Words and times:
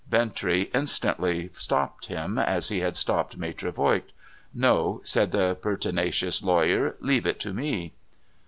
Bintrey 0.09 0.71
instantly 0.73 1.51
stopped 1.53 2.07
him, 2.07 2.39
as 2.39 2.69
he 2.69 2.79
had 2.79 2.97
stopped 2.97 3.37
Maitre 3.37 3.69
Voigt.' 3.71 4.13
No,' 4.67 4.99
said 5.03 5.31
the 5.31 5.53
pertinacious 5.61 6.41
lawyer.' 6.41 6.95
Leave 7.01 7.27
it 7.27 7.39
to 7.41 7.53
me.' 7.53 7.93